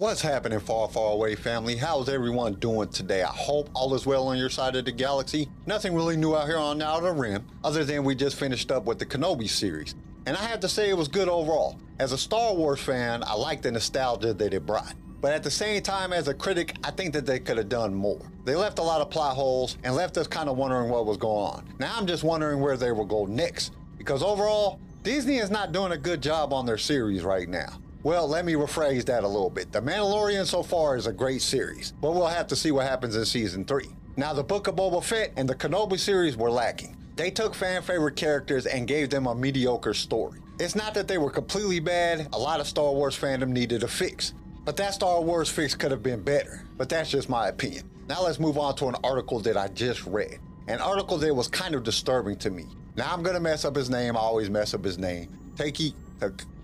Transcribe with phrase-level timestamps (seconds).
[0.00, 1.74] What's happening, far, far away family?
[1.74, 3.24] How's everyone doing today?
[3.24, 5.48] I hope all is well on your side of the galaxy.
[5.66, 9.00] Nothing really new out here on Outer Rim, other than we just finished up with
[9.00, 9.96] the Kenobi series.
[10.26, 11.80] And I have to say it was good overall.
[11.98, 14.94] As a Star Wars fan, I like the nostalgia that it brought.
[15.20, 17.92] But at the same time, as a critic, I think that they could have done
[17.92, 18.22] more.
[18.44, 21.16] They left a lot of plot holes and left us kind of wondering what was
[21.16, 21.74] going on.
[21.80, 23.72] Now I'm just wondering where they will go next.
[23.96, 27.80] Because overall, Disney is not doing a good job on their series right now.
[28.04, 29.72] Well, let me rephrase that a little bit.
[29.72, 33.16] The Mandalorian so far is a great series, but we'll have to see what happens
[33.16, 33.86] in season 3.
[34.16, 36.96] Now, the Book of Boba Fett and the Kenobi series were lacking.
[37.16, 40.38] They took fan favorite characters and gave them a mediocre story.
[40.60, 43.88] It's not that they were completely bad, a lot of Star Wars fandom needed a
[43.88, 44.32] fix.
[44.64, 46.62] But that Star Wars fix could have been better.
[46.76, 47.90] But that's just my opinion.
[48.08, 50.38] Now let's move on to an article that I just read.
[50.68, 52.66] An article that was kind of disturbing to me.
[52.96, 55.36] Now I'm gonna mess up his name, I always mess up his name.
[55.56, 55.94] Takei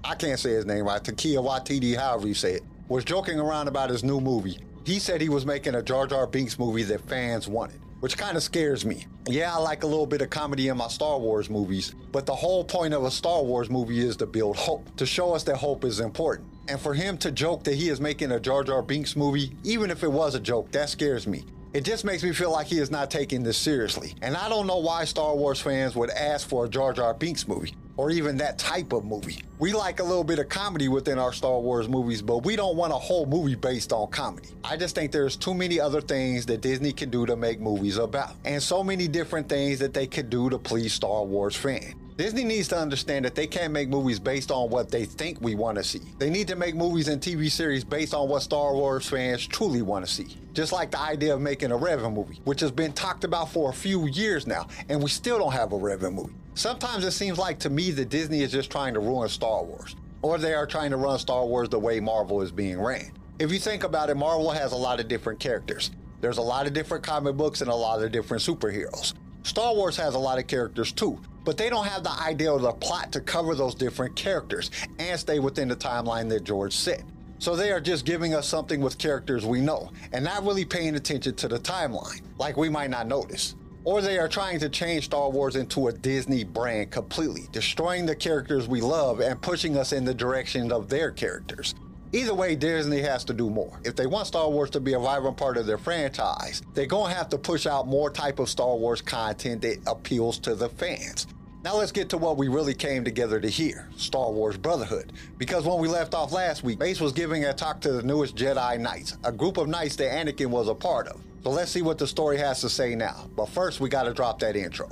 [0.06, 3.68] I can't say his name right, Takia Waititi, however you say it, was joking around
[3.68, 4.58] about his new movie.
[4.84, 8.36] He said he was making a Jar Jar Binks movie that fans wanted, which kind
[8.36, 9.06] of scares me.
[9.27, 12.34] Yeah, I like a little bit of comedy in my Star Wars movies, but the
[12.34, 15.56] whole point of a Star Wars movie is to build hope, to show us that
[15.56, 16.50] hope is important.
[16.68, 19.91] And for him to joke that he is making a Jar Jar Binks movie, even
[19.91, 21.44] if it was a joke, that scares me.
[21.72, 24.14] It just makes me feel like he is not taking this seriously.
[24.20, 27.48] And I don't know why Star Wars fans would ask for a Jar Jar Binks
[27.48, 29.42] movie or even that type of movie.
[29.59, 32.77] We like a little bit of comedy within our Star Wars movies, but we don't
[32.77, 34.48] want a whole movie based on comedy.
[34.64, 37.98] I just think there's too many other things that Disney can do to make movies
[37.98, 41.95] about, and so many different things that they could do to please Star Wars fans.
[42.17, 45.56] Disney needs to understand that they can't make movies based on what they think we
[45.56, 46.01] want to see.
[46.19, 49.83] They need to make movies and TV series based on what Star Wars fans truly
[49.83, 50.36] want to see.
[50.53, 53.70] Just like the idea of making a Revan movie, which has been talked about for
[53.70, 56.34] a few years now, and we still don't have a Revan movie.
[56.56, 59.97] Sometimes it seems like to me that Disney is just trying to ruin Star Wars,
[60.22, 63.11] or they are trying to run Star Wars the way Marvel is being ran.
[63.41, 65.91] If you think about it, Marvel has a lot of different characters.
[66.20, 69.14] There's a lot of different comic books and a lot of different superheroes.
[69.42, 72.61] Star Wars has a lot of characters too, but they don't have the idea or
[72.61, 77.02] the plot to cover those different characters and stay within the timeline that George set.
[77.40, 80.95] So they are just giving us something with characters we know and not really paying
[80.95, 83.56] attention to the timeline, like we might not notice.
[83.84, 88.17] Or they are trying to change Star Wars into a Disney brand completely, destroying the
[88.17, 91.74] characters we love and pushing us in the direction of their characters.
[92.12, 93.80] Either way, Disney has to do more.
[93.84, 97.11] If they want Star Wars to be a vibrant part of their franchise, they're going
[97.11, 100.68] to have to push out more type of Star Wars content that appeals to the
[100.70, 101.27] fans.
[101.62, 105.12] Now let's get to what we really came together to hear Star Wars Brotherhood.
[105.36, 108.36] Because when we left off last week, Mace was giving a talk to the newest
[108.36, 111.20] Jedi Knights, a group of knights that Anakin was a part of.
[111.44, 113.28] So let's see what the story has to say now.
[113.36, 114.86] But first, we gotta drop that intro.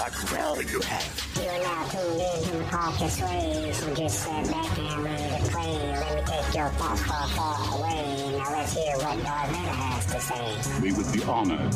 [0.00, 1.28] What will you have?
[1.36, 3.86] You're now tuned in to Hawkish Ways.
[3.86, 5.92] You just sat back and ready to play.
[5.92, 8.38] Let me take your thoughts far, far away.
[8.38, 10.80] Now let's hear what Darth Vader has to say.
[10.80, 11.74] We would be honored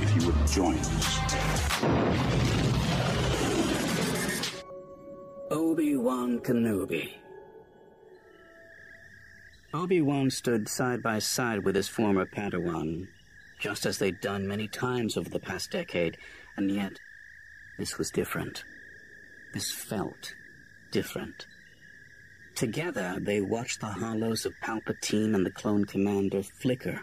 [0.00, 1.18] if you would join us.
[5.50, 7.23] Obi-Wan Kenobi.
[9.74, 13.08] Obi-Wan stood side by side with his former Padawan,
[13.58, 16.16] just as they'd done many times over the past decade,
[16.56, 16.92] and yet
[17.76, 18.62] this was different.
[19.52, 20.32] This felt
[20.92, 21.48] different.
[22.54, 27.00] Together, they watched the holos of Palpatine and the clone commander flicker,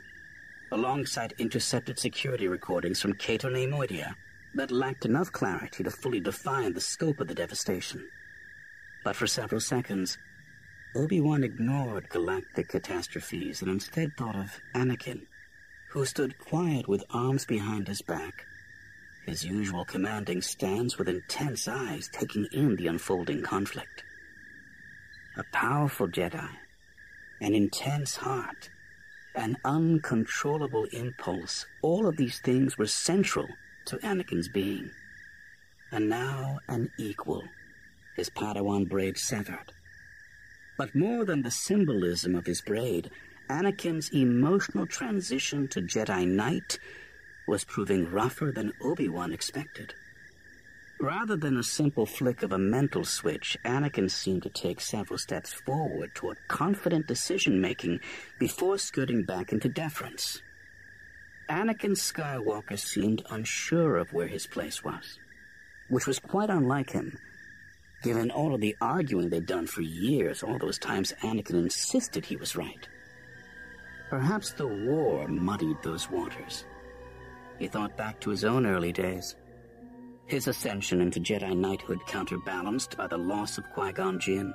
[0.71, 4.15] alongside intercepted security recordings from Cato Neimoidia
[4.55, 8.07] that lacked enough clarity to fully define the scope of the devastation.
[9.03, 10.17] But for several seconds,
[10.93, 15.25] Obi-Wan ignored galactic catastrophes and instead thought of Anakin,
[15.91, 18.45] who stood quiet with arms behind his back,
[19.25, 24.03] his usual commanding stance with intense eyes taking in the unfolding conflict.
[25.37, 26.49] A powerful Jedi,
[27.39, 28.69] an intense heart,
[29.33, 33.47] an uncontrollable impulse, all of these things were central
[33.85, 34.91] to Anakin's being.
[35.89, 37.43] And now an equal,
[38.17, 39.71] his Padawan braid severed
[40.81, 43.11] but more than the symbolism of his braid,
[43.51, 46.79] Anakin's emotional transition to Jedi Knight
[47.47, 49.93] was proving rougher than Obi-Wan expected.
[50.99, 55.53] Rather than a simple flick of a mental switch, Anakin seemed to take several steps
[55.53, 57.99] forward toward confident decision-making
[58.39, 60.41] before skirting back into deference.
[61.47, 65.19] Anakin Skywalker seemed unsure of where his place was,
[65.89, 67.19] which was quite unlike him
[68.01, 72.35] Given all of the arguing they'd done for years, all those times Anakin insisted he
[72.35, 72.87] was right.
[74.09, 76.65] Perhaps the war muddied those waters.
[77.59, 79.35] He thought back to his own early days.
[80.25, 84.53] His ascension into Jedi knighthood counterbalanced by the loss of Qui-Gon Jinn.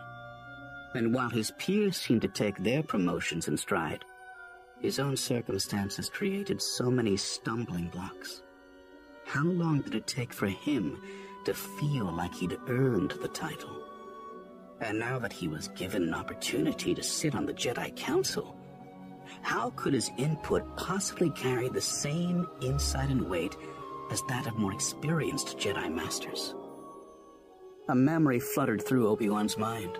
[0.94, 4.04] And while his peers seemed to take their promotions in stride,
[4.80, 8.42] his own circumstances created so many stumbling blocks.
[9.24, 11.00] How long did it take for him
[11.46, 13.82] to feel like he'd earned the title?
[14.80, 18.56] And now that he was given an opportunity to sit on the Jedi Council,
[19.42, 23.56] how could his input possibly carry the same insight and weight
[24.10, 26.54] as that of more experienced Jedi Masters?
[27.88, 29.98] A memory fluttered through Obi-Wan's mind.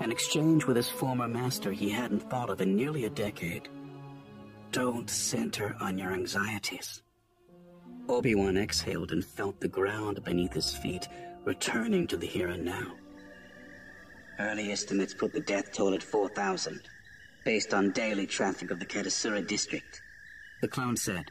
[0.00, 3.68] An exchange with his former master he hadn't thought of in nearly a decade.
[4.70, 7.02] Don't center on your anxieties.
[8.08, 11.08] Obi-Wan exhaled and felt the ground beneath his feet,
[11.44, 12.96] returning to the here and now.
[14.38, 16.80] Early estimates put the death toll at 4,000,
[17.44, 20.00] based on daily traffic of the Katasura district.
[20.62, 21.30] The clone said.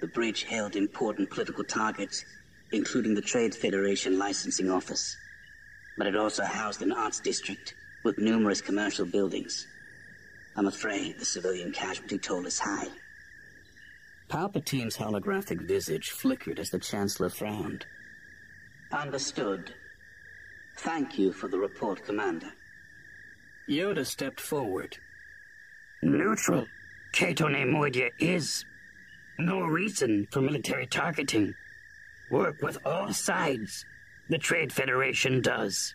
[0.00, 2.24] The bridge held important political targets,
[2.72, 5.16] including the Trade Federation licensing office.
[5.96, 7.74] But it also housed an arts district
[8.04, 9.66] with numerous commercial buildings.
[10.56, 12.88] I'm afraid the civilian casualty toll is high.
[14.32, 17.84] Palpatine's holographic visage flickered as the Chancellor frowned.
[18.90, 19.74] Understood.
[20.78, 22.50] Thank you for the report, Commander.
[23.68, 24.96] Yoda stepped forward.
[26.02, 26.66] Neutral.
[27.12, 28.64] Cato Neimoidia is.
[29.38, 31.52] No reason for military targeting.
[32.30, 33.84] Work with all sides.
[34.30, 35.92] The Trade Federation does.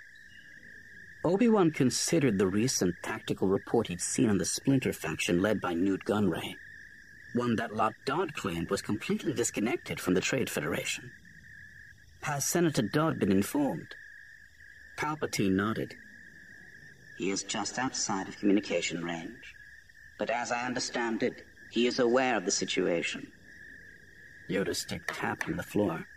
[1.25, 6.05] Obi-Wan considered the recent tactical report he'd seen on the Splinter faction led by Nute
[6.05, 6.53] Gunray.
[7.37, 11.11] One that Lott Dod claimed was completely disconnected from the Trade Federation.
[12.23, 13.93] Has Senator Dod been informed?
[14.97, 15.93] Palpatine nodded.
[17.19, 19.53] He is just outside of communication range.
[20.17, 23.31] But as I understand it, he is aware of the situation.
[24.49, 26.07] Yoda's stick tapped on the floor.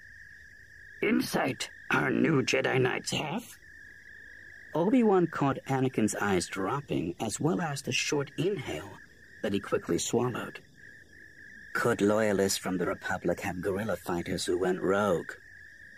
[1.03, 3.45] Insight our new Jedi Knights have?
[4.75, 8.97] Obi-Wan caught Anakin's eyes dropping, as well as the short inhale
[9.43, 10.61] that he quickly swallowed.
[11.73, 15.33] Could loyalists from the Republic have guerrilla fighters who went rogue?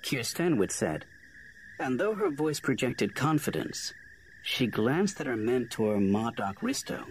[0.02, 1.06] Kirsten Wood said,
[1.78, 3.92] and though her voice projected confidence,
[4.42, 7.04] she glanced at her mentor, Mardoc Risto,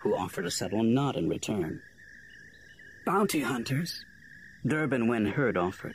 [0.00, 1.82] who offered a subtle nod in return.
[3.04, 4.04] Bounty hunters,
[4.66, 5.94] Durbin when heard offered.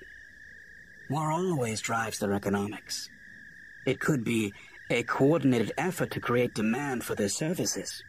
[1.09, 3.09] War always drives their economics.
[3.85, 4.53] It could be
[4.89, 8.03] a coordinated effort to create demand for their services.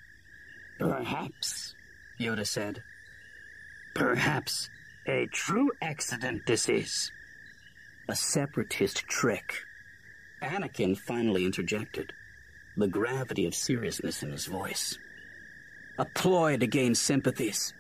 [0.79, 1.75] Perhaps,
[2.20, 2.82] Yoda said.
[3.99, 4.71] Perhaps
[5.09, 7.11] a true accident this is.
[8.09, 9.53] A separatist trick.
[10.41, 12.12] Anakin finally interjected,
[12.77, 14.97] the gravity of seriousness in his voice.
[15.99, 17.75] A ploy to gain sympathies.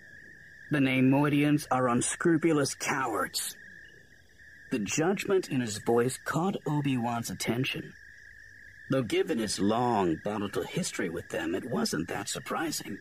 [0.72, 3.56] The Neimoidians are unscrupulous cowards.
[4.72, 7.92] The judgment in his voice caught Obi-Wan's attention.
[8.90, 12.98] Though given his long, volatile history with them, it wasn't that surprising.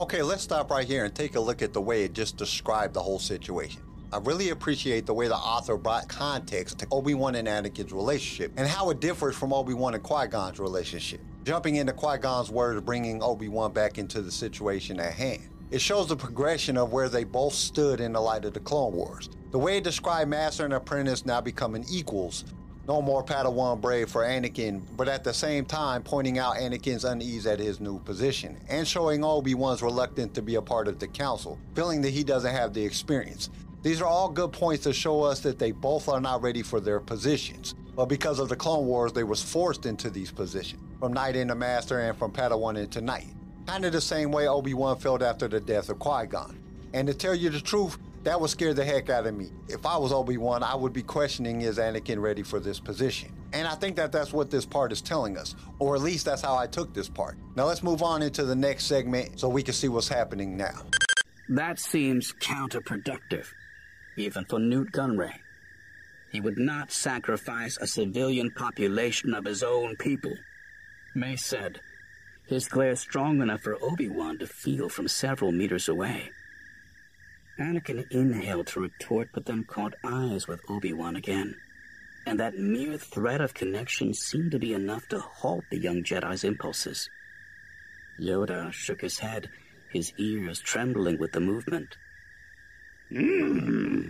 [0.00, 2.94] Okay, let's stop right here and take a look at the way it just described
[2.94, 3.82] the whole situation.
[4.12, 8.66] I really appreciate the way the author brought context to Obi-Wan and Anakin's relationship and
[8.66, 11.20] how it differs from Obi-Wan and Qui-Gon's relationship.
[11.44, 15.48] Jumping into Qui-Gon's words, bringing Obi-Wan back into the situation at hand.
[15.70, 18.92] It shows the progression of where they both stood in the light of the Clone
[18.92, 19.30] Wars.
[19.52, 22.44] The way it described Master and Apprentice now becoming equals.
[22.90, 27.46] No more Padawan brave for Anakin, but at the same time pointing out Anakin's unease
[27.46, 31.56] at his new position, and showing Obi-Wan's reluctance to be a part of the Council,
[31.76, 33.48] feeling that he doesn't have the experience.
[33.82, 36.80] These are all good points to show us that they both are not ready for
[36.80, 37.76] their positions.
[37.94, 41.54] But because of the Clone Wars, they was forced into these positions, from Knight into
[41.54, 43.28] Master and from Padawan into Knight.
[43.68, 46.58] Kind of the same way Obi-Wan felt after the death of Qui-Gon.
[46.92, 49.50] And to tell you the truth, that would scare the heck out of me.
[49.68, 53.32] If I was Obi-Wan, I would be questioning is Anakin ready for this position?
[53.52, 56.42] And I think that that's what this part is telling us, or at least that's
[56.42, 57.36] how I took this part.
[57.56, 60.82] Now let's move on into the next segment so we can see what's happening now.
[61.48, 63.46] That seems counterproductive
[64.16, 65.34] even for Nute Gunray.
[66.30, 70.32] He would not sacrifice a civilian population of his own people.
[71.14, 71.80] Mace said,
[72.46, 76.30] his glare strong enough for Obi-Wan to feel from several meters away.
[77.60, 81.54] Anakin inhaled to retort, but then caught eyes with Obi-Wan again.
[82.26, 86.44] And that mere threat of connection seemed to be enough to halt the young Jedi's
[86.44, 87.08] impulses.
[88.20, 89.48] Yoda shook his head,
[89.90, 91.96] his ears trembling with the movement.
[93.10, 94.08] Hmm.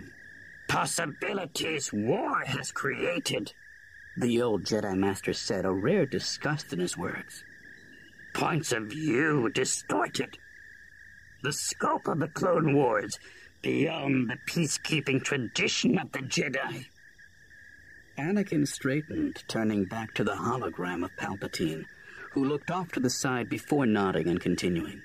[0.67, 3.53] Possibilities war has created,
[4.17, 7.43] the old Jedi Master said, a rare disgust in his words.
[8.33, 10.37] Points of view distorted.
[11.43, 13.17] The scope of the Clone Wars
[13.61, 16.85] beyond the peacekeeping tradition of the Jedi.
[18.17, 21.85] Anakin straightened, turning back to the hologram of Palpatine,
[22.33, 25.01] who looked off to the side before nodding and continuing.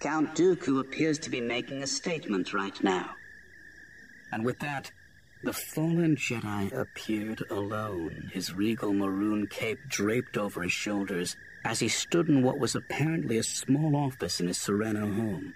[0.00, 3.10] Count Dooku appears to be making a statement right now.
[4.30, 4.92] And with that,
[5.42, 11.88] the fallen Jedi appeared alone, his regal maroon cape draped over his shoulders, as he
[11.88, 15.54] stood in what was apparently a small office in his Serenno home.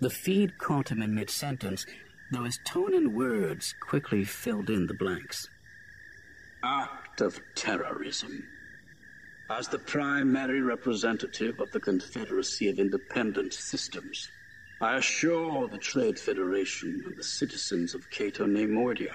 [0.00, 1.86] The feed caught him in mid sentence,
[2.30, 5.48] though his tone and words quickly filled in the blanks.
[6.62, 8.48] Act of terrorism.
[9.50, 14.30] As the primary representative of the Confederacy of Independent Systems,
[14.80, 19.14] I assure the Trade Federation and the citizens of Cato Neimoidia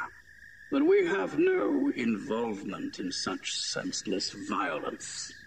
[0.72, 5.43] that we have no involvement in such senseless violence.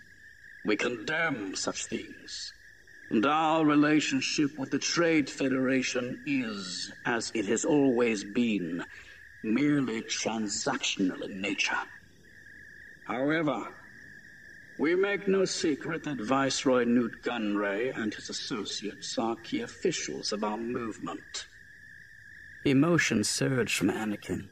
[0.66, 2.52] We condemn such things,
[3.10, 8.84] and our relationship with the Trade Federation is, as it has always been,
[9.44, 11.78] merely transactional in nature.
[13.06, 13.72] However,
[14.80, 20.42] we make no secret that Viceroy Nute Gunray and his associates are key officials of
[20.42, 21.46] our movement.
[22.64, 24.48] Emotion surged from Anakin,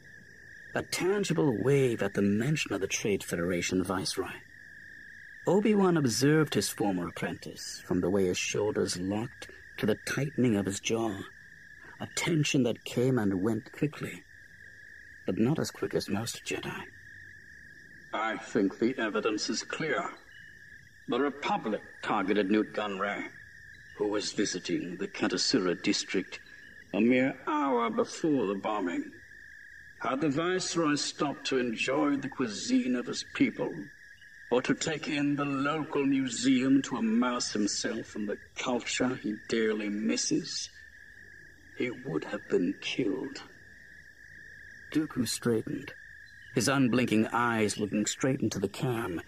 [0.76, 4.30] a tangible wave at the mention of the Trade Federation Viceroy.
[5.46, 10.64] Obi-Wan observed his former apprentice, from the way his shoulders locked to the tightening of
[10.64, 11.20] his jaw,
[12.00, 14.24] a tension that came and went quickly,
[15.26, 16.84] but not as quick as most Jedi.
[18.12, 20.12] I think the evidence is clear.
[21.08, 23.24] The Republic targeted Nute Gunray,
[23.96, 26.40] who was visiting the Katasura district
[26.94, 29.12] a mere hour before the bombing.
[29.98, 33.90] Had the Viceroy stopped to enjoy the cuisine of his people,
[34.54, 39.88] or to take in the local museum to immerse himself in the culture he dearly
[39.88, 40.70] misses,
[41.76, 43.42] he would have been killed.
[44.92, 45.92] Dooku straightened
[46.54, 49.20] his unblinking eyes looking straight into the cam,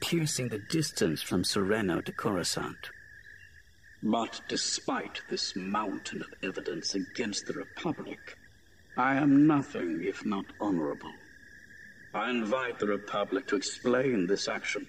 [0.00, 2.90] piercing the distance from Serenno to Coruscant.
[4.02, 8.36] But despite this mountain of evidence against the Republic,
[8.98, 11.14] I am nothing if not honorable.
[12.14, 14.86] I invite the Republic to explain this action.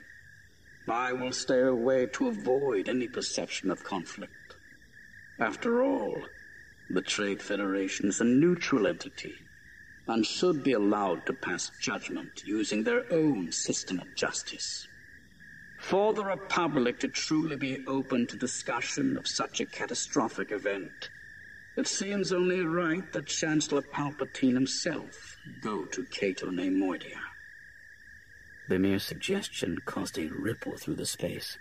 [0.88, 4.56] I will stay away to avoid any perception of conflict.
[5.38, 6.28] After all,
[6.90, 9.46] the Trade Federation is a neutral entity
[10.08, 14.88] and should be allowed to pass judgment using their own system of justice.
[15.78, 21.10] For the Republic to truly be open to discussion of such a catastrophic event,
[21.76, 25.29] it seems only right that Chancellor Palpatine himself
[25.62, 27.20] go to Cato Neimoidia.
[28.68, 31.58] The mere suggestion caused a ripple through the space,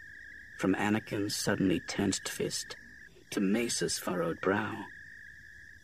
[0.58, 2.76] from Anakin's suddenly tensed fist
[3.30, 4.84] to Mace's furrowed brow.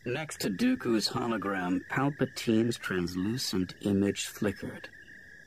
[0.05, 4.87] Next to Dooku's hologram, Palpatine's translucent image flickered,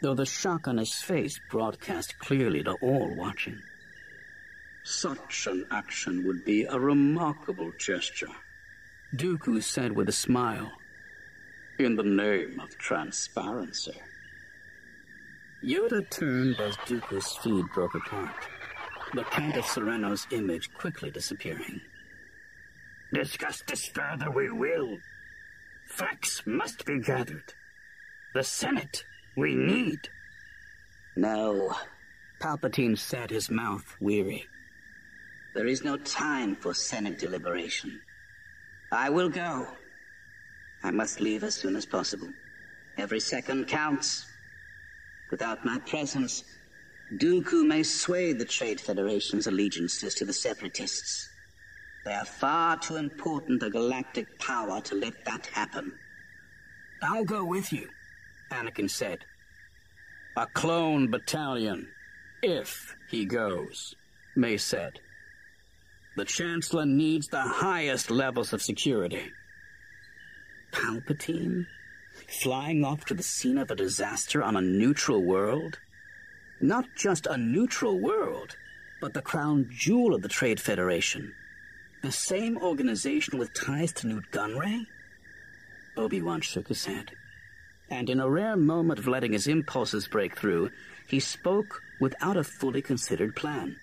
[0.03, 3.61] though the shock on his face broadcast clearly to all watching.
[4.85, 8.35] Such an action would be a remarkable gesture,
[9.15, 10.73] Dooku said with a smile.
[11.79, 13.95] In the name of transparency.
[15.65, 18.35] Yoda turned as Dooku's feed broke apart,
[19.15, 21.81] the Count of Serenno's image quickly disappearing.
[23.15, 24.99] Discuss this further we will.
[25.87, 27.55] Facts must be gathered.
[28.35, 29.05] The Senate
[29.37, 30.09] we need.
[31.17, 31.73] No,
[32.41, 34.47] Palpatine said, his mouth weary.
[35.55, 38.01] There is no time for Senate deliberation.
[38.91, 39.78] I will go.
[40.83, 42.29] I must leave as soon as possible.
[42.97, 44.27] Every second counts.
[45.31, 46.45] Without my presence,
[47.17, 51.29] Dooku may sway the Trade Federation's allegiances to the Separatists.
[52.05, 55.93] They are far too important a galactic power to let that happen.
[57.03, 57.89] I'll go with you,
[58.51, 59.25] Anakin said.
[60.37, 61.89] A clone battalion,
[62.43, 63.95] if he goes,
[64.37, 65.01] Mace said.
[66.17, 69.31] The Chancellor needs the highest levels of security.
[70.73, 71.67] Palpatine?
[72.43, 75.79] Flying off to the scene of a disaster on a neutral world?
[76.61, 78.57] Not just a neutral world,
[79.01, 81.33] but the crown jewel of the Trade Federation.
[82.03, 84.87] The same organization with ties to Nute Gunray?
[85.97, 87.13] Obi-Wan shook his head.
[87.91, 90.71] And in a rare moment of letting his impulses break through,
[91.09, 93.77] he spoke without a fully considered plan.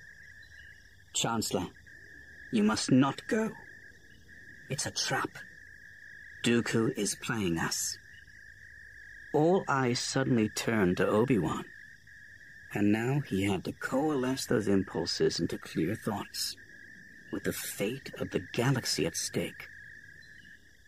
[1.14, 1.68] Chancellor,
[2.52, 3.52] you must not go.
[4.70, 5.30] It's a trap.
[6.46, 7.98] Dooku is playing us.
[9.34, 11.66] All eyes suddenly turned to Obi-Wan.
[12.76, 16.56] And now he had to coalesce those impulses into clear thoughts
[17.32, 19.68] with the fate of the galaxy at stake.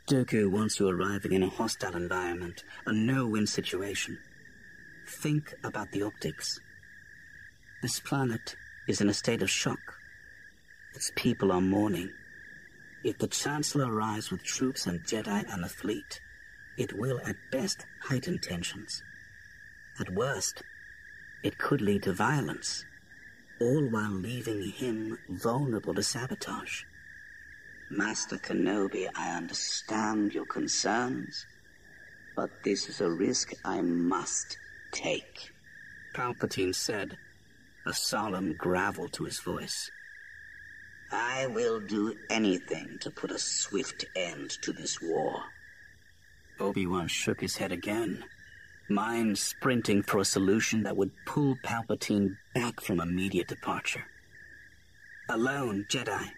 [0.08, 4.20] Dooku wants you arriving in a hostile environment, a no-win situation.
[5.08, 6.60] Think about the optics.
[7.82, 8.56] This planet
[8.88, 9.96] is in a state of shock.
[10.94, 12.12] Its people are mourning.
[13.08, 16.20] If the Chancellor arrives with troops and Jedi and a fleet,
[16.78, 19.02] it will at best heighten tensions.
[19.98, 20.62] At worst,
[21.42, 22.84] it could lead to violence,
[23.62, 26.84] all while leaving him vulnerable to sabotage.
[27.90, 31.46] Master Kenobi, I understand your concerns,
[32.36, 34.58] but this is a risk I must
[34.92, 35.54] take.
[36.14, 37.16] Palpatine said,
[37.86, 39.90] a solemn gravel to his voice.
[41.12, 45.42] I will do anything to put a swift end to this war.
[46.60, 48.24] Obi-Wan shook his head again,
[48.90, 54.06] mind sprinting for a solution that would pull Palpatine back from immediate departure.
[55.30, 56.32] Alone, Jedi.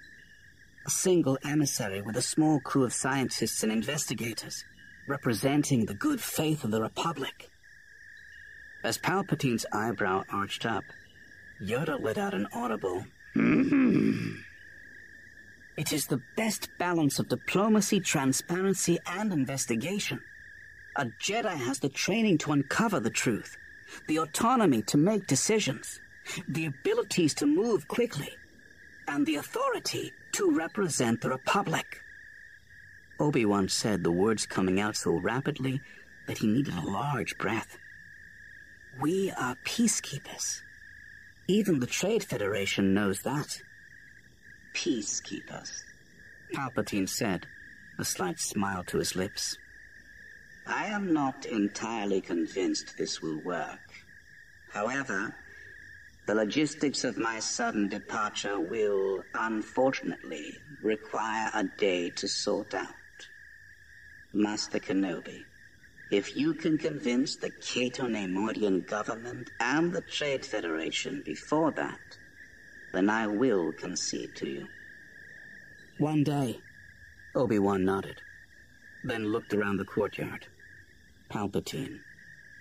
[0.86, 4.64] A single emissary with a small crew of scientists and investigators,
[5.08, 7.50] representing the good faith of the Republic.
[8.84, 10.84] As Palpatine's eyebrow arched up,
[11.62, 14.36] Yoda let out an audible, mm-hmm.
[15.80, 20.20] It is the best balance of diplomacy, transparency, and investigation.
[20.98, 23.56] A Jedi has the training to uncover the truth,
[24.10, 26.02] the autonomy to make decisions,
[26.50, 28.36] the abilities to move quickly,
[29.08, 32.02] and the authority to represent the Republic.
[33.18, 35.80] Obi-Wan said the words coming out so rapidly
[36.28, 37.78] that he needed a large breath.
[39.00, 40.60] We are peacekeepers.
[41.48, 43.62] Even the Trade Federation knows that
[44.74, 45.84] peacekeepers.
[46.54, 47.48] Palpatine said,
[47.98, 49.58] a slight smile to his lips.
[50.66, 53.80] I am not entirely convinced this will work.
[54.70, 55.36] However,
[56.28, 62.94] the logistics of my sudden departure will, unfortunately, require a day to sort out.
[64.32, 65.48] Master Kenobi,
[66.12, 72.19] if you can convince the Cato Neimoidian government and the Trade Federation before that,
[72.93, 74.67] then I will concede to you.
[75.98, 76.60] One day,
[77.36, 78.21] Obi-Wan nodded,
[79.04, 80.47] then looked around the courtyard.
[81.30, 81.99] Palpatine,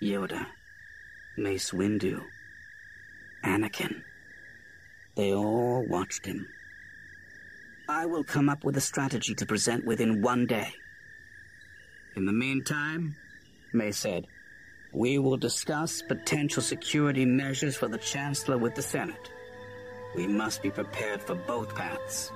[0.01, 0.45] Yoda,
[1.37, 2.21] Mace Windu,
[3.43, 4.03] Anakin.
[5.15, 6.47] They all watched him.
[7.87, 10.73] I will come up with a strategy to present within one day.
[12.15, 13.15] In the meantime,
[13.73, 14.27] Mace said,
[14.93, 19.31] we will discuss potential security measures for the Chancellor with the Senate.
[20.15, 22.31] We must be prepared for both paths.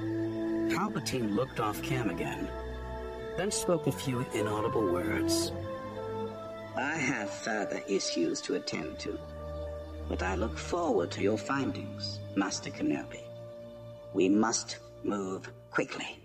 [0.00, 2.48] Palpatine looked off cam again,
[3.36, 5.52] then spoke a few inaudible words.
[6.76, 9.18] I have further issues to attend to,
[10.08, 13.20] but I look forward to your findings, Master Kenobi.
[14.14, 16.18] We must move quickly.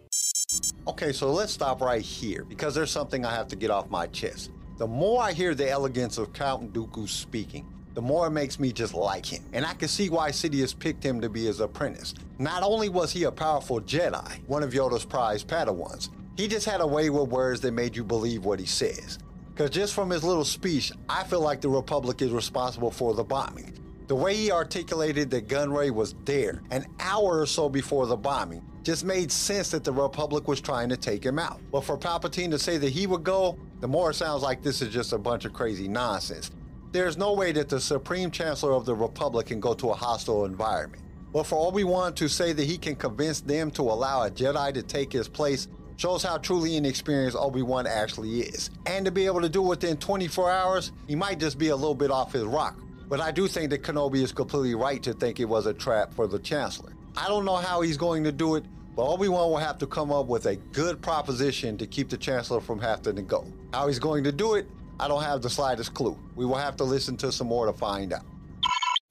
[0.88, 4.08] Okay, so let's stop right here because there's something I have to get off my
[4.08, 4.52] chest.
[4.78, 8.72] The more I hear the elegance of Count Dooku speaking, the more it makes me
[8.72, 9.44] just like him.
[9.54, 12.14] And I can see why Sidious picked him to be his apprentice.
[12.38, 16.82] Not only was he a powerful Jedi, one of Yoda's prized Padawans, he just had
[16.82, 19.20] a way with words that made you believe what he says.
[19.50, 23.26] Because just from his little speech, I feel like the Republic is responsible for the
[23.26, 23.74] bombing.
[24.08, 28.64] The way he articulated that Gunray was there an hour or so before the bombing
[28.84, 31.60] just made sense that the Republic was trying to take him out.
[31.72, 34.82] But for Palpatine to say that he would go, the more it sounds like this
[34.82, 36.52] is just a bunch of crazy nonsense.
[36.92, 40.46] There's no way that the Supreme Chancellor of the Republic can go to a hostile
[40.46, 41.04] environment.
[41.32, 44.82] But for Obi-Wan to say that he can convince them to allow a Jedi to
[44.82, 48.72] take his place shows how truly inexperienced Obi-Wan actually is.
[48.88, 51.76] And to be able to do it within 24 hours, he might just be a
[51.76, 52.76] little bit off his rock.
[53.08, 56.14] But I do think that Kenobi is completely right to think it was a trap
[56.14, 56.94] for the Chancellor.
[57.16, 60.12] I don't know how he's going to do it, but Obi-Wan will have to come
[60.12, 63.46] up with a good proposition to keep the Chancellor from having to go.
[63.74, 64.68] How he's going to do it,
[65.00, 66.20] I don't have the slightest clue.
[66.36, 68.26] We will have to listen to some more to find out.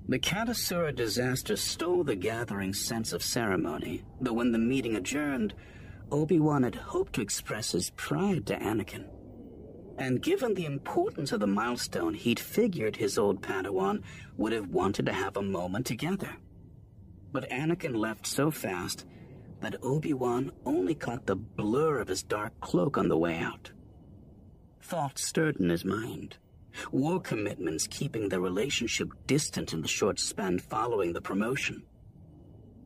[0.08, 5.54] The Katasura disaster stole the gathering's sense of ceremony, though when the meeting adjourned,
[6.10, 9.04] Obi-Wan had hoped to express his pride to Anakin.
[9.98, 14.02] And given the importance of the milestone, he'd figured his old Padawan
[14.36, 16.36] would have wanted to have a moment together.
[17.32, 19.04] But Anakin left so fast
[19.60, 23.72] that Obi-Wan only caught the blur of his dark cloak on the way out.
[24.88, 26.38] Thoughts stirred in his mind.
[26.92, 31.82] War commitments keeping their relationship distant in the short span following the promotion.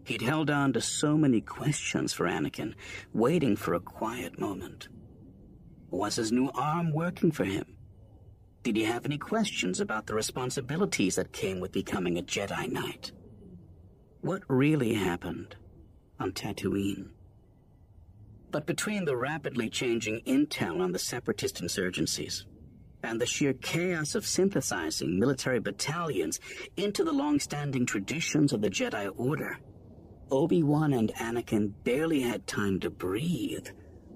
[0.05, 2.75] He'd held on to so many questions for Anakin,
[3.15, 4.89] waiting for a quiet moment.
[5.93, 7.77] Was his new arm working for him?
[8.65, 13.13] Did he have any questions about the responsibilities that came with becoming a Jedi Knight?
[14.23, 15.55] What really happened
[16.19, 17.11] on Tatooine?
[18.53, 22.45] But between the rapidly changing intel on the separatist insurgencies,
[23.03, 26.39] and the sheer chaos of synthesizing military battalions
[26.77, 29.59] into the long-standing traditions of the Jedi Order,
[30.31, 33.69] Obi-Wan and Anakin barely had time to breathe,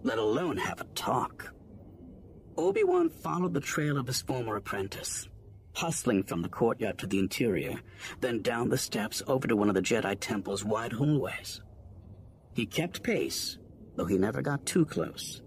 [0.02, 1.52] let alone have a talk.
[2.58, 5.28] Obi-Wan followed the trail of his former apprentice,
[5.74, 7.80] hustling from the courtyard to the interior,
[8.20, 11.60] then down the steps over to one of the Jedi Temple's wide hallways.
[12.54, 13.58] He kept pace,
[13.96, 15.42] though he never got too close,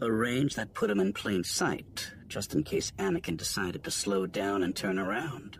[0.00, 4.26] a range that put him in plain sight, just in case Anakin decided to slow
[4.26, 5.58] down and turn around.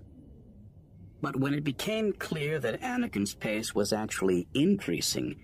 [1.20, 5.36] But when it became clear that Anakin's pace was actually increasing,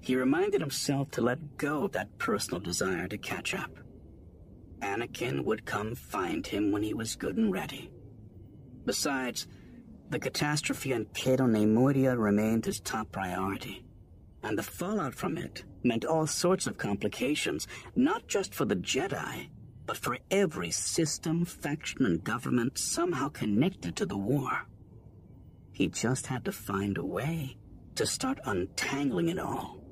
[0.00, 3.70] he reminded himself to let go of that personal desire to catch up.
[4.80, 7.90] Anakin would come find him when he was good and ready.
[8.84, 9.46] Besides,
[10.10, 13.84] the catastrophe on Cato Neimoidia remained his top priority,
[14.42, 19.48] and the fallout from it meant all sorts of complications, not just for the Jedi,
[19.86, 24.66] but for every system, faction, and government somehow connected to the war.
[25.72, 27.56] He just had to find a way
[27.96, 29.82] to start untangling it all.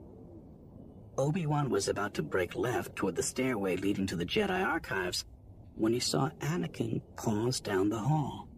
[1.19, 5.25] Obi-Wan was about to break left toward the stairway leading to the Jedi archives
[5.75, 8.49] when he saw Anakin pause down the hall.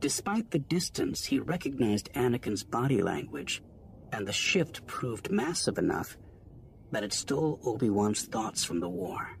[0.00, 3.62] Despite the distance, he recognized Anakin's body language,
[4.12, 6.16] and the shift proved massive enough
[6.90, 9.36] that it stole Obi-Wan's thoughts from the war.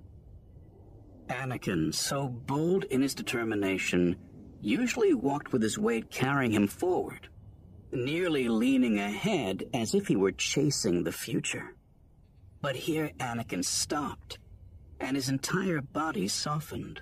[1.28, 4.16] Anakin, so bold in his determination,
[4.60, 7.28] usually walked with his weight carrying him forward,
[7.92, 11.74] nearly leaning ahead as if he were chasing the future.
[12.60, 14.38] But here Anakin stopped,
[15.00, 17.00] and his entire body softened,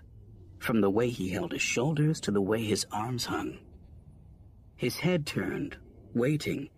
[0.59, 3.59] from the way he held his shoulders to the way his arms hung.
[4.77, 5.77] His head turned,
[6.15, 6.69] waiting,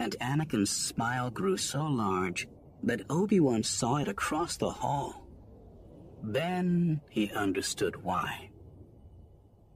[0.00, 2.48] and Anakin's smile grew so large
[2.82, 5.26] that Obi-Wan saw it across the hall.
[6.22, 8.48] Then he understood why.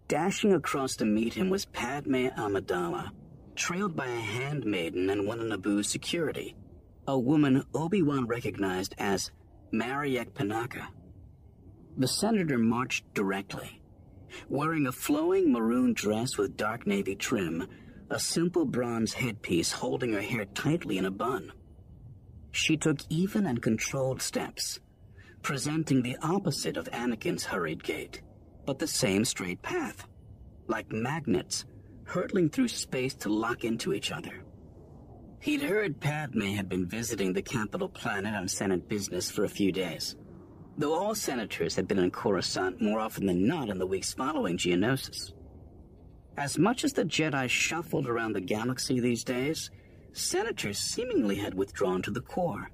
[0.08, 3.10] Dashing across to meet him was Padme Amidala,
[3.54, 6.56] trailed by a handmaiden and one of Naboo's security,
[7.06, 9.30] a woman Obi-Wan recognized as
[9.74, 10.86] Mariek Panaka.
[11.98, 13.82] The senator marched directly,
[14.48, 17.68] wearing a flowing maroon dress with dark navy trim,
[18.10, 21.52] a simple bronze headpiece holding her hair tightly in a bun.
[22.52, 24.80] She took even and controlled steps,
[25.42, 28.22] presenting the opposite of Anakin's hurried gait,
[28.66, 30.06] but the same straight path,
[30.66, 31.64] like magnets
[32.04, 34.44] hurtling through space to lock into each other.
[35.40, 39.72] He'd heard Padme had been visiting the capital planet on Senate business for a few
[39.72, 40.16] days,
[40.78, 44.56] though all senators had been in Coruscant more often than not in the weeks following
[44.56, 45.32] Geonosis.
[46.36, 49.70] As much as the Jedi shuffled around the galaxy these days,
[50.12, 52.70] senators seemingly had withdrawn to the core,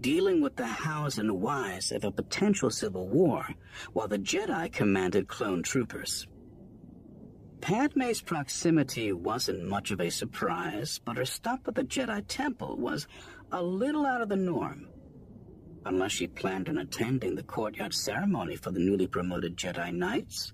[0.00, 3.48] dealing with the hows and whys of a potential civil war,
[3.92, 6.26] while the Jedi commanded clone troopers.
[7.60, 13.08] Padme's proximity wasn't much of a surprise, but her stop at the Jedi Temple was
[13.52, 14.88] a little out of the norm.
[15.84, 20.52] Unless she planned on attending the courtyard ceremony for the newly promoted Jedi Knights.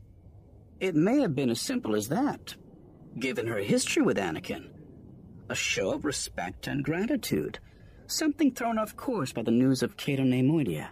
[0.82, 2.56] It may have been as simple as that,
[3.16, 4.70] given her history with Anakin.
[5.48, 7.60] A show of respect and gratitude,
[8.08, 10.88] something thrown off course by the news of Cato Neimoidia.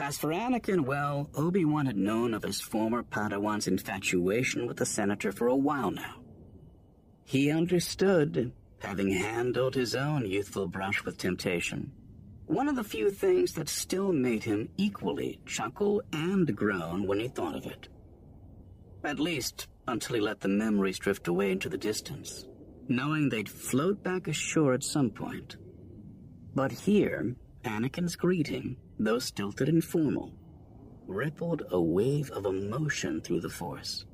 [0.00, 5.30] As for Anakin, well, Obi-Wan had known of his former Padawan's infatuation with the senator
[5.30, 6.16] for a while now.
[7.24, 11.92] He understood, having handled his own youthful brush with temptation.
[12.46, 17.28] One of the few things that still made him equally chuckle and groan when he
[17.28, 17.86] thought of it.
[19.02, 22.46] At least, until he let the memories drift away into the distance,
[22.88, 25.56] knowing they'd float back ashore at some point.
[26.54, 27.34] But here,
[27.64, 30.32] Anakin's greeting though stilted and formal,
[31.06, 34.04] rippled a wave of emotion through the Force.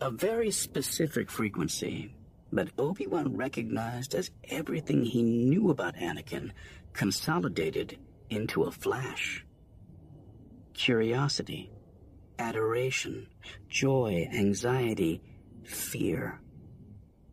[0.00, 2.14] A very specific frequency
[2.52, 6.52] that Obi-Wan recognized as everything he knew about Anakin
[6.92, 7.98] consolidated
[8.30, 9.44] into a flash.
[10.74, 11.70] Curiosity,
[12.38, 13.28] adoration,
[13.68, 15.20] joy, anxiety,
[15.64, 16.40] fear.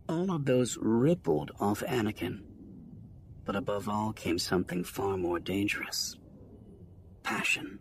[0.08, 2.42] All of those rippled off Anakin.
[3.44, 6.16] But above all came something far more dangerous
[7.26, 7.80] passion.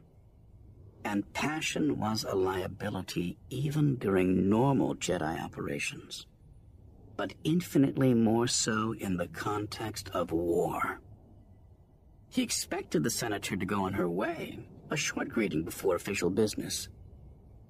[1.05, 6.27] And passion was a liability even during normal Jedi operations,
[7.17, 11.01] but infinitely more so in the context of war.
[12.31, 14.59] He expected the senator to go on her way,
[14.91, 16.89] a short greeting before official business.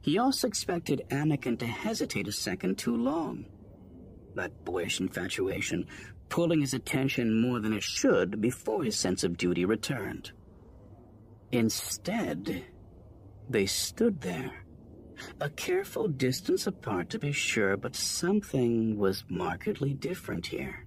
[0.05, 3.47] He also expected Anakin to hesitate a second too long.
[4.35, 5.87] That boyish infatuation
[6.29, 10.31] pulling his attention more than it should before his sense of duty returned.
[11.53, 12.67] Instead,
[13.49, 14.67] They stood there,
[15.41, 20.87] a careful distance apart to be sure, but something was markedly different here.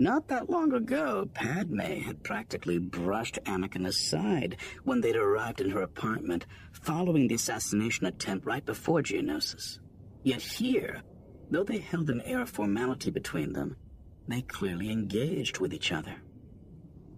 [0.00, 5.82] Not that long ago, Padme had practically brushed Anakin aside when they'd arrived in her
[5.82, 9.80] apartment following the assassination attempt right before Geonosis.
[10.22, 11.02] Yet here,
[11.50, 13.74] though they held an air of formality between them,
[14.28, 16.14] they clearly engaged with each other.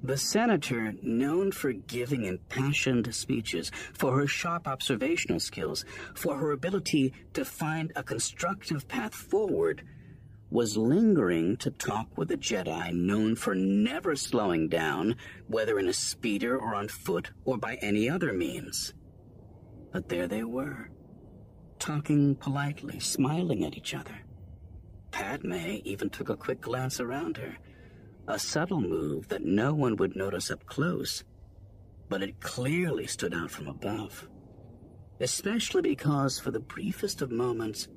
[0.02, 7.12] The senator, known for giving impassioned speeches, for her sharp observational skills, for her ability
[7.34, 9.82] to find a constructive path forward,
[10.50, 15.92] was lingering to talk with a Jedi known for never slowing down, whether in a
[15.92, 18.92] speeder or on foot or by any other means.
[19.92, 20.90] But there they were,
[21.78, 24.24] talking politely, smiling at each other.
[25.12, 27.56] Padme even took a quick glance around her,
[28.26, 31.24] a subtle move that no one would notice up close,
[32.08, 34.28] but it clearly stood out from above.
[35.20, 37.88] Especially because, for the briefest of moments,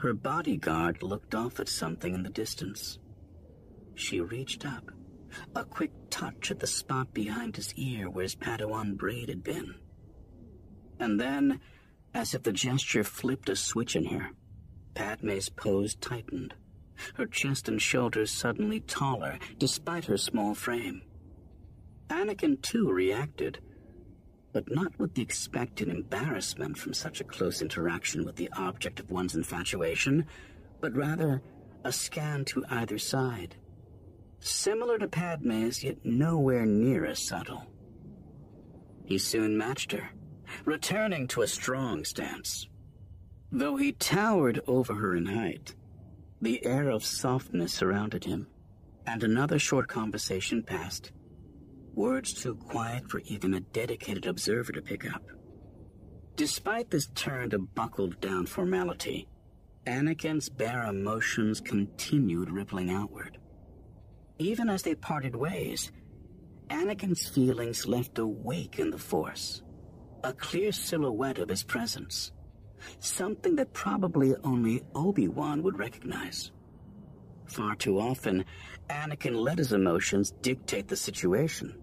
[0.00, 2.98] her bodyguard looked off at something in the distance.
[3.94, 4.90] She reached up,
[5.54, 9.74] a quick touch at the spot behind his ear where his Padawan braid had been.
[10.98, 11.60] And then,
[12.14, 14.30] as if the gesture flipped a switch in her,
[14.94, 16.54] Padme's pose tightened,
[17.14, 21.02] her chest and shoulders suddenly taller despite her small frame.
[22.08, 23.60] Anakin, too, reacted,
[24.52, 29.10] but not with the expected embarrassment from such a close interaction with the object of
[29.10, 30.26] one's infatuation,
[30.80, 31.42] but rather
[31.84, 33.56] a scan to either side.
[34.40, 37.66] Similar to Padme's, yet nowhere near as subtle.
[39.04, 40.10] He soon matched her,
[40.64, 42.68] returning to a strong stance.
[43.52, 45.74] Though he towered over her in height,
[46.40, 48.46] the air of softness surrounded him,
[49.06, 51.12] and another short conversation passed
[51.94, 55.22] Words too quiet for even a dedicated observer to pick up.
[56.36, 59.28] Despite this turn to buckled down formality,
[59.86, 63.38] Anakin's bare emotions continued rippling outward.
[64.38, 65.90] Even as they parted ways,
[66.68, 69.62] Anakin's feelings left a wake in the Force,
[70.22, 72.30] a clear silhouette of his presence,
[73.00, 76.52] something that probably only Obi-Wan would recognize.
[77.50, 78.44] Far too often,
[78.88, 81.74] Anakin let his emotions dictate the situation.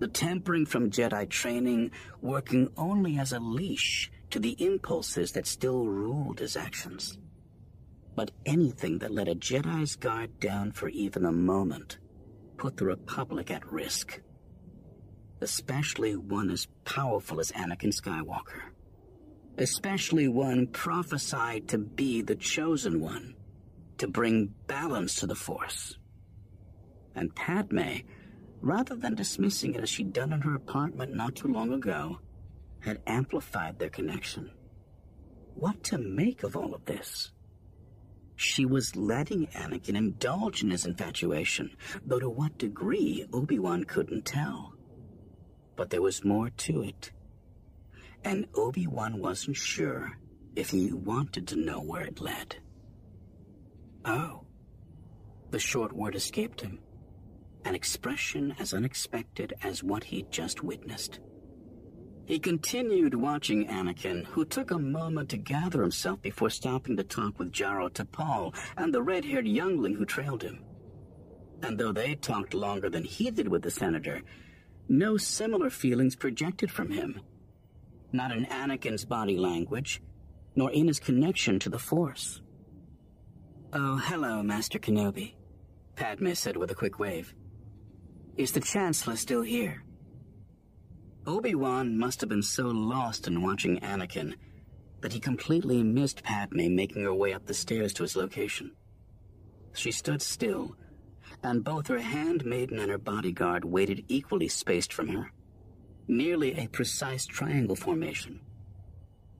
[0.00, 5.86] The tempering from Jedi training working only as a leash to the impulses that still
[5.86, 7.16] ruled his actions.
[8.16, 11.98] But anything that let a Jedi's guard down for even a moment
[12.56, 14.20] put the Republic at risk.
[15.40, 18.72] Especially one as powerful as Anakin Skywalker.
[19.58, 23.36] Especially one prophesied to be the chosen one
[23.98, 25.96] to bring balance to the Force.
[27.14, 27.98] And Padme,
[28.60, 32.20] rather than dismissing it as she'd done in her apartment not too long ago,
[32.80, 34.50] had amplified their connection.
[35.54, 37.32] What to make of all of this?
[38.36, 44.74] She was letting Anakin indulge in his infatuation, though to what degree Obi-Wan couldn't tell.
[45.74, 47.10] But there was more to it.
[48.22, 50.12] And Obi-Wan wasn't sure
[50.54, 52.56] if he wanted to know where it led.
[54.08, 54.40] Oh.
[55.50, 56.80] The short word escaped him.
[57.64, 61.20] An expression as unexpected as what he'd just witnessed.
[62.24, 67.38] He continued watching Anakin, who took a moment to gather himself before stopping to talk
[67.38, 70.64] with Jaro Tapal and the red-haired youngling who trailed him.
[71.62, 74.22] And though they talked longer than he did with the senator,
[74.88, 77.20] no similar feelings projected from him.
[78.12, 80.00] Not in Anakin's body language,
[80.54, 82.40] nor in his connection to the Force.
[83.70, 85.34] Oh, hello, Master Kenobi,
[85.94, 87.34] Padme said with a quick wave.
[88.38, 89.84] Is the Chancellor still here?
[91.26, 94.36] Obi-Wan must have been so lost in watching Anakin
[95.02, 98.72] that he completely missed Padme making her way up the stairs to his location.
[99.74, 100.74] She stood still,
[101.42, 105.30] and both her handmaiden and her bodyguard waited equally spaced from her,
[106.06, 108.40] nearly a precise triangle formation.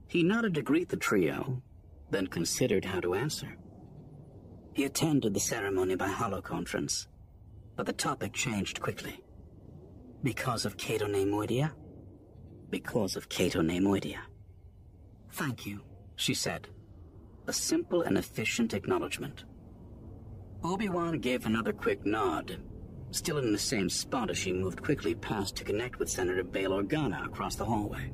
[0.06, 1.62] He nodded to greet the trio,
[2.10, 3.56] then considered how to answer.
[4.74, 7.06] He attended the ceremony by holoconference,
[7.76, 9.20] but the topic changed quickly.
[10.22, 11.72] Because of Cato Neimoidia?
[12.70, 14.18] Because of Cato Neimoidia.
[15.30, 15.80] Thank you,
[16.16, 16.68] she said.
[17.46, 19.44] A simple and efficient acknowledgement.
[20.64, 22.58] Obi-Wan gave another quick nod,
[23.10, 26.72] still in the same spot as she moved quickly past to connect with Senator Bail
[26.72, 28.12] Organa across the hallway.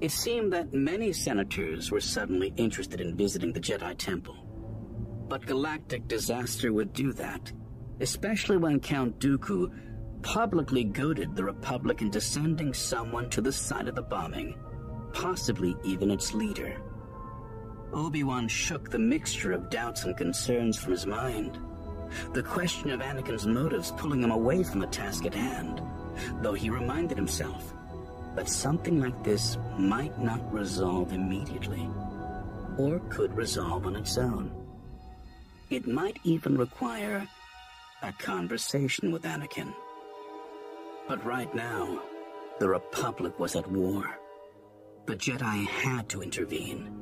[0.00, 4.39] It seemed that many senators were suddenly interested in visiting the Jedi Temple.
[5.30, 7.52] But galactic disaster would do that,
[8.00, 9.70] especially when Count Dooku
[10.22, 14.58] publicly goaded the Republic into sending someone to the site of the bombing,
[15.12, 16.82] possibly even its leader.
[17.92, 21.60] Obi-Wan shook the mixture of doubts and concerns from his mind.
[22.32, 25.80] The question of Anakin's motives pulling him away from the task at hand,
[26.42, 27.72] though he reminded himself
[28.34, 31.88] that something like this might not resolve immediately,
[32.78, 34.59] or could resolve on its own.
[35.70, 37.28] It might even require
[38.02, 39.72] a conversation with Anakin.
[41.06, 42.02] But right now,
[42.58, 44.18] the Republic was at war.
[45.06, 46.92] The Jedi had to intervene.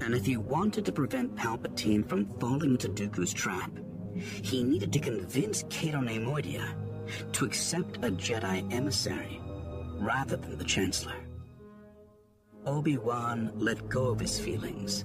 [0.00, 3.70] And if he wanted to prevent Palpatine from falling into Dooku's trap,
[4.16, 6.74] he needed to convince Cato Neimoidia
[7.32, 9.42] to accept a Jedi emissary
[9.98, 11.20] rather than the Chancellor.
[12.64, 15.04] Obi-Wan let go of his feelings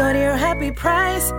[0.00, 1.30] Go to your happy price.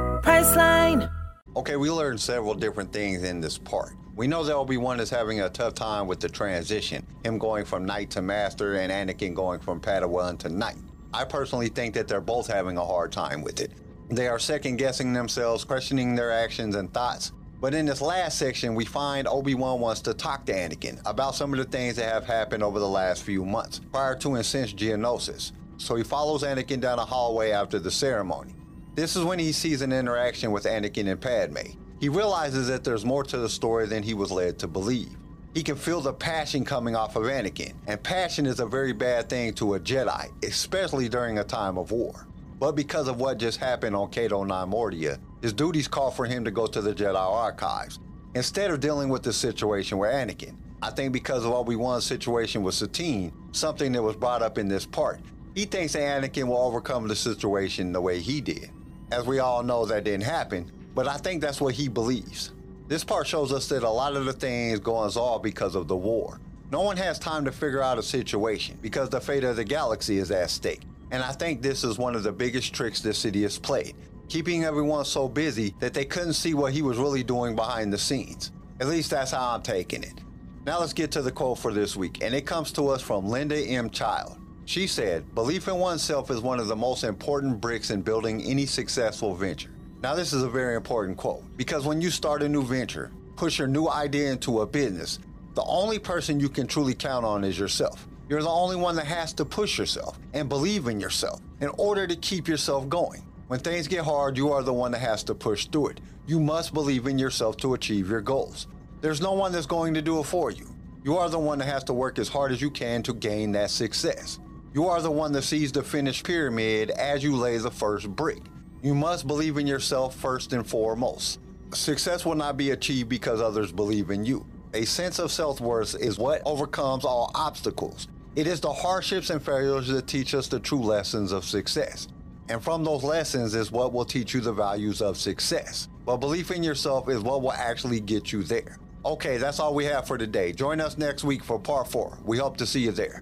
[1.56, 3.94] Okay, we learned several different things in this part.
[4.16, 7.88] We know that Obi-Wan is having a tough time with the transition, him going from
[7.88, 10.76] knight to master and Anakin going from Padawan to knight.
[11.12, 13.72] I personally think that they're both having a hard time with it.
[14.10, 17.32] They are second guessing themselves, questioning their actions and thoughts.
[17.60, 21.52] But in this last section, we find Obi-Wan wants to talk to Anakin about some
[21.52, 24.72] of the things that have happened over the last few months, prior to and since
[24.72, 25.52] Geonosis.
[25.82, 28.54] So he follows Anakin down a hallway after the ceremony.
[28.94, 31.72] This is when he sees an interaction with Anakin and Padme.
[32.00, 35.18] He realizes that there's more to the story than he was led to believe.
[35.56, 39.28] He can feel the passion coming off of Anakin, and passion is a very bad
[39.28, 42.28] thing to a Jedi, especially during a time of war.
[42.60, 46.52] But because of what just happened on Cato Neimoidia, his duties call for him to
[46.52, 48.00] go to the Jedi archives,
[48.36, 50.56] instead of dealing with the situation with Anakin.
[50.84, 54.86] I think because of Obi-Wan's situation with Satine, something that was brought up in this
[54.86, 55.20] part,
[55.54, 58.70] he thinks Anakin will overcome the situation the way he did.
[59.12, 62.52] As we all know, that didn't happen, but I think that's what he believes.
[62.88, 65.96] This part shows us that a lot of the things go all because of the
[65.96, 66.40] war.
[66.72, 70.18] No one has time to figure out a situation because the fate of the galaxy
[70.18, 70.82] is at stake.
[71.12, 73.96] And I think this is one of the biggest tricks Sidious has played,
[74.30, 77.98] keeping everyone so busy that they couldn't see what he was really doing behind the
[77.98, 78.52] scenes.
[78.80, 80.22] At least that's how I'm taking it.
[80.66, 83.28] Now let's get to the quote for this week, and it comes to us from
[83.28, 83.90] Lydia M.
[83.90, 84.38] Child.
[84.66, 88.66] She said, Belief in oneself is one of the most important bricks in building any
[88.66, 89.72] successful venture.
[90.02, 93.60] Now, this is a very important quote because when you start a new venture, push
[93.60, 95.20] your new idea into a business,
[95.56, 98.08] the only person you can truly count on is yourself.
[98.30, 102.08] You're the only one that has to push yourself and believe in yourself in order
[102.08, 103.26] to keep yourself going.
[103.48, 106.02] When things get hard, you are the one that has to push through it.
[106.26, 108.68] You must believe in yourself to achieve your goals.
[109.02, 110.74] There's no one that's going to do it for you.
[111.04, 113.52] You are the one that has to work as hard as you can to gain
[113.52, 114.40] that success.
[114.74, 118.40] You are the one that sees the finished pyramid as you lay the first brick.
[118.82, 121.42] You must believe in yourself first and foremost.
[121.74, 124.46] Success will not be achieved because others believe in you.
[124.74, 128.08] A sense of self worth is what overcomes all obstacles.
[128.38, 132.08] It is the hardships and failures that teach us the true lessons of success.
[132.48, 135.90] And from those lessons is what will teach you the values of success.
[136.06, 138.78] But belief in yourself is what will actually get you there.
[139.04, 140.54] Okay, that's all we have for today.
[140.54, 142.18] Join us next week for part four.
[142.24, 143.22] We hope to see you there.